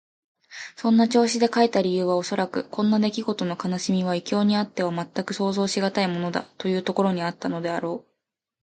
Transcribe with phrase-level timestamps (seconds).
[0.77, 8.11] そんな調子で書いた理由はおそらく、こんなできごとの悲しみは異郷にあってはまったく想像しがたいものだ、というところにあったのであろう。